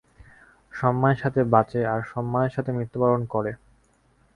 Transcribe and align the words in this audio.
সম্মানের 0.73 1.19
সাথে 1.19 1.41
বাঁচে, 1.53 1.79
আর 1.87 2.01
সম্মানের 2.03 2.53
সাথে 2.53 2.71
মৃত্যুবরণ 2.71 3.21
করে। 3.25 3.51